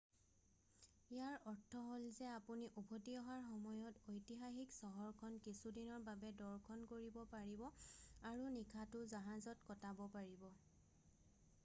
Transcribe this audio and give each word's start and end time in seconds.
ইয়াৰ 1.15 1.35
অৰ্থ 1.49 1.79
হ'ল 1.87 2.05
যে 2.19 2.29
আপুনি 2.35 2.69
উভতি 2.81 3.17
অহাৰ 3.23 3.43
সময়ত 3.49 4.07
ঐতিহাসিক 4.13 4.71
চহৰখন 4.77 5.35
কিছুদিনৰ 5.47 6.01
বাবে 6.07 6.31
দৰ্শন 6.39 6.85
কৰিব 6.93 7.19
পাৰিব 7.35 7.63
আৰু 8.31 8.47
নিশাটো 8.57 9.03
জাহাজত 9.13 9.69
কটাব 9.69 10.01
পাৰিব 10.17 10.49